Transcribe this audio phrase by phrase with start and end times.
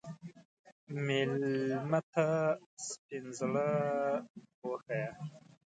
[1.05, 2.25] مېلمه ته
[2.85, 3.67] سپین زړه
[4.67, 5.07] وښیه.